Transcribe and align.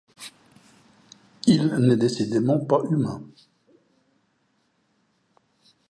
Il 1.45 1.67
n'est 1.75 1.95
décidément 1.95 2.57
pas 2.59 2.81
humain. 2.89 3.21